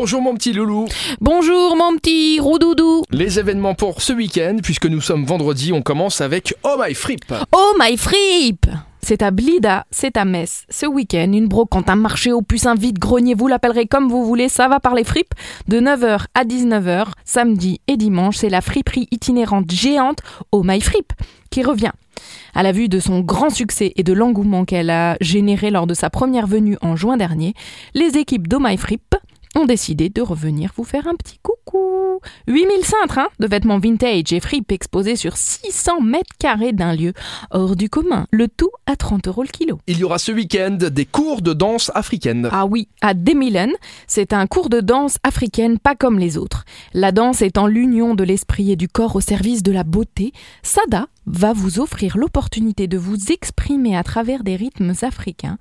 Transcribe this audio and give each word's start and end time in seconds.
Bonjour 0.00 0.22
mon 0.22 0.34
petit 0.34 0.52
loulou. 0.52 0.86
Bonjour 1.20 1.74
mon 1.74 1.96
petit 1.96 2.38
roudoudou. 2.38 3.02
Les 3.10 3.40
événements 3.40 3.74
pour 3.74 4.00
ce 4.00 4.12
week-end, 4.12 4.58
puisque 4.62 4.86
nous 4.86 5.00
sommes 5.00 5.24
vendredi, 5.24 5.72
on 5.72 5.82
commence 5.82 6.20
avec 6.20 6.54
Oh 6.62 6.76
My 6.78 6.94
Fripp. 6.94 7.34
Oh 7.50 7.72
my 7.80 7.96
frip 7.96 8.66
C'est 9.02 9.22
à 9.22 9.32
Blida, 9.32 9.86
c'est 9.90 10.16
à 10.16 10.24
Metz. 10.24 10.66
Ce 10.70 10.86
week-end, 10.86 11.32
une 11.32 11.48
brocante, 11.48 11.90
un 11.90 11.96
marché 11.96 12.30
au 12.30 12.42
puce, 12.42 12.66
un 12.66 12.76
vide-grenier, 12.76 13.34
vous 13.34 13.48
l'appellerez 13.48 13.86
comme 13.86 14.08
vous 14.08 14.24
voulez, 14.24 14.48
ça 14.48 14.68
va 14.68 14.78
parler 14.78 15.02
fripes. 15.02 15.34
De 15.66 15.80
9h 15.80 16.26
à 16.32 16.44
19h, 16.44 17.06
samedi 17.24 17.80
et 17.88 17.96
dimanche, 17.96 18.36
c'est 18.36 18.50
la 18.50 18.60
friperie 18.60 19.08
itinérante 19.10 19.68
géante 19.72 20.20
Oh 20.52 20.62
My 20.64 20.80
Frip 20.80 21.12
qui 21.50 21.64
revient. 21.64 21.92
À 22.54 22.62
la 22.62 22.70
vue 22.70 22.88
de 22.88 23.00
son 23.00 23.18
grand 23.18 23.50
succès 23.50 23.92
et 23.96 24.04
de 24.04 24.12
l'engouement 24.12 24.64
qu'elle 24.64 24.90
a 24.90 25.16
généré 25.20 25.70
lors 25.70 25.88
de 25.88 25.94
sa 25.94 26.08
première 26.08 26.46
venue 26.46 26.76
en 26.82 26.94
juin 26.94 27.16
dernier, 27.16 27.54
les 27.94 28.16
équipes 28.16 28.46
d'O 28.46 28.60
My 28.60 28.76
Frip 28.76 29.02
ont 29.54 29.64
décidé 29.64 30.08
de 30.08 30.22
revenir 30.22 30.72
vous 30.76 30.84
faire 30.84 31.06
un 31.06 31.14
petit 31.14 31.38
coucou. 31.42 32.20
8000 32.46 32.84
cintres 32.84 33.18
hein, 33.18 33.28
de 33.38 33.46
vêtements 33.46 33.78
vintage 33.78 34.32
et 34.32 34.40
fripes 34.40 34.72
exposés 34.72 35.16
sur 35.16 35.36
600 35.36 36.00
mètres 36.00 36.34
carrés 36.38 36.72
d'un 36.72 36.94
lieu 36.94 37.12
hors 37.50 37.76
du 37.76 37.88
commun, 37.88 38.26
le 38.30 38.48
tout 38.48 38.70
à 38.86 38.96
30 38.96 39.28
euros 39.28 39.42
le 39.42 39.48
kilo. 39.48 39.78
Il 39.86 39.98
y 39.98 40.04
aura 40.04 40.18
ce 40.18 40.32
week-end 40.32 40.76
des 40.80 41.04
cours 41.04 41.42
de 41.42 41.52
danse 41.52 41.90
africaine. 41.94 42.48
Ah 42.50 42.66
oui, 42.66 42.88
à 43.00 43.14
Demilen, 43.14 43.72
c'est 44.06 44.32
un 44.32 44.46
cours 44.46 44.68
de 44.68 44.80
danse 44.80 45.18
africaine 45.22 45.78
pas 45.78 45.94
comme 45.94 46.18
les 46.18 46.36
autres. 46.36 46.64
La 46.94 47.12
danse 47.12 47.42
étant 47.42 47.66
l'union 47.66 48.14
de 48.14 48.24
l'esprit 48.24 48.72
et 48.72 48.76
du 48.76 48.88
corps 48.88 49.16
au 49.16 49.20
service 49.20 49.62
de 49.62 49.72
la 49.72 49.84
beauté, 49.84 50.32
Sada 50.62 51.06
va 51.30 51.52
vous 51.52 51.78
offrir 51.80 52.16
l'opportunité 52.16 52.86
de 52.86 52.96
vous 52.98 53.30
exprimer 53.30 53.96
à 53.96 54.02
travers 54.02 54.42
des 54.44 54.56
rythmes 54.56 54.92
africains. 55.02 55.58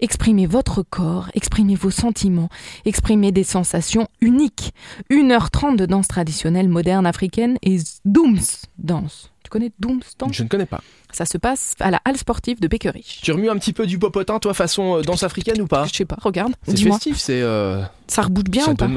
Exprimer 0.00 0.46
votre 0.46 0.82
corps, 0.82 1.28
exprimer 1.34 1.74
vos 1.74 1.90
sentiments, 1.90 2.48
exprimer 2.84 3.30
des 3.30 3.44
sensations 3.44 4.08
uniques. 4.20 4.72
1h30 5.10 5.76
de 5.76 5.86
danse 5.86 6.08
traditionnelle 6.08 6.68
moderne 6.68 7.06
africaine 7.06 7.56
et 7.62 7.78
Dooms 8.04 8.40
danse. 8.78 9.30
Tu 9.44 9.50
connais 9.50 9.70
Dooms 9.78 10.00
danse? 10.18 10.32
Je 10.34 10.42
ne 10.44 10.48
connais 10.48 10.66
pas. 10.66 10.80
Ça 11.12 11.24
se 11.26 11.36
passe 11.36 11.74
à 11.80 11.90
la 11.90 12.00
halle 12.04 12.16
sportive 12.16 12.58
de 12.60 12.68
Beckerich. 12.68 13.20
Tu 13.22 13.32
remues 13.32 13.50
un 13.50 13.56
petit 13.56 13.72
peu 13.74 13.86
du 13.86 13.98
popotin, 13.98 14.38
toi, 14.38 14.54
façon 14.54 14.98
euh, 14.98 15.02
danse 15.02 15.22
africaine 15.24 15.60
ou 15.60 15.66
pas? 15.66 15.84
Je 15.86 15.92
sais 15.94 16.04
pas, 16.06 16.16
regarde, 16.20 16.54
C'est 16.66 16.76
festif, 16.78 17.18
c'est. 17.18 17.42
euh, 17.42 17.82
Ça 18.08 18.22
rebouche 18.22 18.44
bien 18.44 18.64
ça 18.64 18.70
ou 18.72 18.74
pas? 18.76 18.88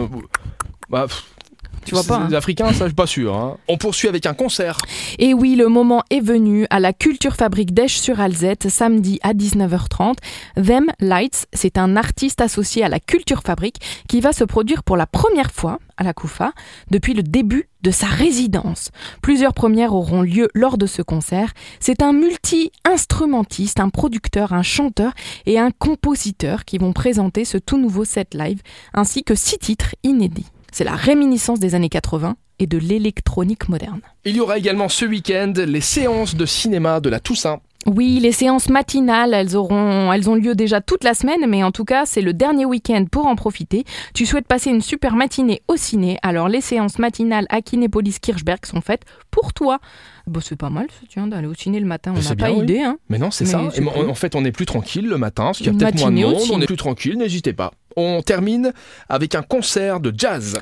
Bah, 0.89 1.05
pff, 1.07 1.23
Tu 1.85 1.93
vois 1.93 2.03
pas, 2.03 2.15
c'est 2.15 2.21
hein. 2.21 2.27
Les 2.29 2.35
Africains, 2.35 2.73
ça, 2.73 2.85
je 2.85 2.85
suis 2.85 2.93
pas 2.95 3.07
sûr. 3.07 3.35
hein. 3.35 3.57
On 3.67 3.77
poursuit 3.77 4.07
avec 4.07 4.25
un 4.25 4.33
concert. 4.33 4.79
Et 5.19 5.33
oui, 5.33 5.55
le 5.55 5.67
moment 5.67 6.03
est 6.09 6.19
venu 6.19 6.65
à 6.69 6.79
la 6.79 6.93
Culture 6.93 7.35
Fabrique 7.35 7.73
d'Esch 7.73 7.95
sur 7.97 8.19
Alzette, 8.19 8.69
samedi 8.69 9.19
à 9.23 9.33
19h30. 9.33 10.15
Them 10.55 10.91
Lights, 10.99 11.47
c'est 11.53 11.77
un 11.77 11.95
artiste 11.95 12.41
associé 12.41 12.83
à 12.83 12.89
la 12.89 12.99
Culture 12.99 13.41
Fabrique 13.45 13.77
qui 14.07 14.21
va 14.21 14.33
se 14.33 14.43
produire 14.43 14.83
pour 14.83 14.97
la 14.97 15.05
première 15.05 15.51
fois 15.51 15.79
à 15.97 16.03
la 16.03 16.13
Koufa 16.13 16.51
depuis 16.91 17.13
le 17.13 17.23
début 17.23 17.69
de 17.81 17.91
sa 17.91 18.07
résidence. 18.07 18.89
Plusieurs 19.21 19.53
premières 19.53 19.93
auront 19.93 20.21
lieu 20.21 20.49
lors 20.53 20.77
de 20.77 20.87
ce 20.87 21.01
concert. 21.01 21.53
C'est 21.79 22.01
un 22.01 22.13
multi-instrumentiste, 22.13 23.79
un 23.79 23.89
producteur, 23.89 24.53
un 24.53 24.63
chanteur 24.63 25.13
et 25.45 25.59
un 25.59 25.71
compositeur 25.71 26.65
qui 26.65 26.77
vont 26.77 26.93
présenter 26.93 27.45
ce 27.45 27.57
tout 27.57 27.77
nouveau 27.77 28.03
set 28.05 28.33
live 28.33 28.61
ainsi 28.93 29.23
que 29.23 29.35
six 29.35 29.57
titres 29.57 29.95
inédits. 30.03 30.47
C'est 30.77 30.83
la 30.83 30.97
réminiscence 30.97 31.61
des 31.61 31.73
années 31.73 31.87
80 31.87 32.35
et 32.59 32.67
de 32.67 32.77
l'électronique 32.77 33.69
moderne. 33.69 34.01
Il 34.25 34.35
y 34.35 34.41
aura 34.41 34.57
également 34.57 34.89
ce 34.89 35.05
week-end 35.05 35.53
les 35.55 35.79
séances 35.79 36.35
de 36.35 36.45
cinéma 36.45 36.99
de 36.99 37.07
la 37.07 37.21
Toussaint. 37.21 37.61
Oui, 37.85 38.19
les 38.19 38.33
séances 38.33 38.67
matinales, 38.67 39.33
elles 39.33 39.55
auront, 39.55 40.11
elles 40.11 40.29
ont 40.29 40.35
lieu 40.35 40.53
déjà 40.53 40.81
toute 40.81 41.05
la 41.05 41.13
semaine, 41.13 41.45
mais 41.47 41.63
en 41.63 41.71
tout 41.71 41.85
cas, 41.85 42.05
c'est 42.05 42.19
le 42.19 42.33
dernier 42.33 42.65
week-end 42.65 43.05
pour 43.09 43.25
en 43.25 43.37
profiter. 43.37 43.85
Tu 44.13 44.25
souhaites 44.25 44.47
passer 44.47 44.69
une 44.69 44.81
super 44.81 45.15
matinée 45.15 45.61
au 45.69 45.77
ciné, 45.77 46.17
alors 46.23 46.49
les 46.49 46.59
séances 46.59 46.99
matinales 46.99 47.45
à 47.47 47.61
Kinépolis 47.61 48.19
Kirchberg 48.19 48.65
sont 48.65 48.81
faites 48.81 49.03
pour 49.31 49.53
toi. 49.53 49.79
Bon, 50.27 50.41
c'est 50.41 50.57
pas 50.57 50.69
mal, 50.69 50.87
tiens, 51.07 51.27
d'aller 51.27 51.47
au 51.47 51.53
ciné 51.53 51.79
le 51.79 51.85
matin, 51.85 52.13
on 52.17 52.21
n'a 52.21 52.35
pas 52.35 52.51
oui. 52.51 52.63
idée, 52.63 52.81
hein. 52.81 52.97
Mais 53.07 53.17
non, 53.17 53.31
c'est 53.31 53.45
ça. 53.45 53.61
Et 53.77 53.81
en 53.81 54.15
fait, 54.15 54.35
on 54.35 54.43
est 54.43 54.51
plus 54.51 54.65
tranquille 54.65 55.07
le 55.07 55.17
matin, 55.17 55.45
parce 55.45 55.59
qu'il 55.59 55.67
y 55.67 55.69
a 55.69 55.73
peut-être 55.73 55.99
moins 55.99 56.11
de 56.11 56.19
monde. 56.19 56.35
On 56.51 56.59
est 56.59 56.65
plus 56.65 56.75
tranquille, 56.75 57.17
n'hésitez 57.17 57.53
pas. 57.53 57.71
On 57.97 58.21
termine 58.21 58.73
avec 59.07 59.35
un 59.35 59.41
concert 59.41 59.99
de 59.99 60.13
jazz. 60.15 60.59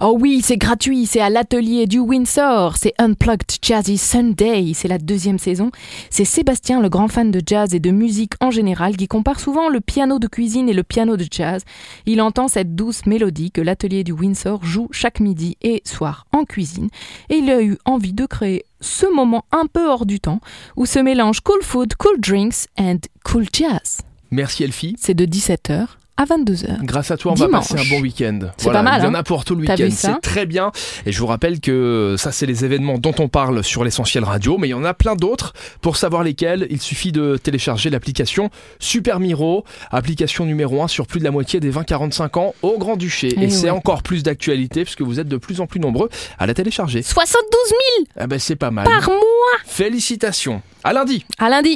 Oh 0.00 0.16
oui, 0.20 0.40
c'est 0.42 0.56
gratuit, 0.56 1.06
c'est 1.06 1.20
à 1.20 1.30
l'atelier 1.30 1.86
du 1.86 1.98
Windsor, 1.98 2.76
c'est 2.76 2.94
Unplugged 2.98 3.58
Jazzy 3.60 3.98
Sunday, 3.98 4.72
c'est 4.74 4.86
la 4.86 4.98
deuxième 4.98 5.38
saison. 5.38 5.70
C'est 6.10 6.24
Sébastien, 6.24 6.80
le 6.80 6.88
grand 6.88 7.08
fan 7.08 7.30
de 7.30 7.42
jazz 7.44 7.74
et 7.74 7.80
de 7.80 7.90
musique 7.90 8.34
en 8.40 8.50
général, 8.50 8.96
qui 8.96 9.08
compare 9.08 9.40
souvent 9.40 9.68
le 9.68 9.80
piano 9.80 10.18
de 10.18 10.28
cuisine 10.28 10.68
et 10.68 10.72
le 10.72 10.84
piano 10.84 11.16
de 11.16 11.26
jazz. 11.28 11.62
Il 12.06 12.20
entend 12.20 12.46
cette 12.46 12.76
douce 12.76 13.06
mélodie 13.06 13.50
que 13.50 13.60
l'atelier 13.60 14.04
du 14.04 14.12
Windsor 14.12 14.64
joue 14.64 14.88
chaque 14.92 15.18
midi 15.18 15.56
et 15.62 15.82
soir 15.84 16.26
en 16.32 16.44
cuisine, 16.44 16.88
et 17.30 17.36
il 17.36 17.50
a 17.50 17.62
eu 17.62 17.78
envie 17.84 18.12
de 18.12 18.26
créer 18.26 18.64
ce 18.80 19.06
moment 19.12 19.44
un 19.50 19.66
peu 19.66 19.88
hors 19.88 20.06
du 20.06 20.20
temps, 20.20 20.40
où 20.76 20.86
se 20.86 20.98
mélangent 20.98 21.40
cool 21.40 21.62
food, 21.62 21.94
cool 21.96 22.20
drinks 22.20 22.68
and 22.78 23.00
cool 23.24 23.46
jazz. 23.52 24.02
Merci 24.30 24.64
Elfie. 24.64 24.96
C'est 24.98 25.14
de 25.14 25.24
17h 25.24 25.86
à 26.16 26.24
22h. 26.24 26.82
Grâce 26.84 27.10
à 27.10 27.16
toi, 27.16 27.32
on 27.32 27.34
va 27.34 27.46
Dimanche. 27.46 27.68
passer 27.68 27.80
un 27.86 27.90
bon 27.96 28.00
week-end. 28.02 28.38
C'est 28.56 28.70
pas 28.72 28.82
mal, 28.82 29.00
Il 29.00 29.04
y 29.04 29.06
en 29.06 29.10
hein 29.14 29.18
a 29.18 29.22
pour 29.22 29.44
tout 29.44 29.54
le 29.54 29.60
week-end. 29.62 29.88
C'est 29.90 30.20
très 30.22 30.46
bien. 30.46 30.72
Et 31.04 31.12
je 31.12 31.18
vous 31.18 31.26
rappelle 31.26 31.60
que 31.60 32.14
ça, 32.18 32.32
c'est 32.32 32.46
les 32.46 32.64
événements 32.64 32.98
dont 32.98 33.14
on 33.18 33.28
parle 33.28 33.62
sur 33.62 33.84
l'essentiel 33.84 34.24
radio. 34.24 34.56
Mais 34.58 34.68
il 34.68 34.70
y 34.70 34.74
en 34.74 34.84
a 34.84 34.94
plein 34.94 35.14
d'autres. 35.14 35.52
Pour 35.82 35.96
savoir 35.96 36.22
lesquels, 36.22 36.66
il 36.70 36.80
suffit 36.80 37.12
de 37.12 37.36
télécharger 37.36 37.90
l'application 37.90 38.50
Super 38.78 39.20
Miro, 39.20 39.64
application 39.90 40.46
numéro 40.46 40.82
1 40.82 40.88
sur 40.88 41.06
plus 41.06 41.18
de 41.20 41.24
la 41.24 41.30
moitié 41.30 41.60
des 41.60 41.70
20-45 41.70 42.38
ans 42.38 42.54
au 42.62 42.78
Grand-Duché. 42.78 43.34
Et 43.42 43.50
c'est 43.50 43.70
encore 43.70 44.02
plus 44.02 44.22
d'actualité 44.22 44.84
puisque 44.84 45.02
vous 45.02 45.20
êtes 45.20 45.28
de 45.28 45.36
plus 45.36 45.60
en 45.60 45.66
plus 45.66 45.80
nombreux 45.80 46.08
à 46.38 46.46
la 46.46 46.54
télécharger. 46.54 47.02
72 47.02 47.42
000 47.98 48.08
Ah 48.18 48.26
ben, 48.26 48.38
c'est 48.38 48.56
pas 48.56 48.70
mal. 48.70 48.84
par 48.86 49.08
mois 49.10 49.20
Félicitations. 49.66 50.62
À 50.84 50.92
lundi. 50.92 51.24
À 51.38 51.48
lundi 51.50 51.70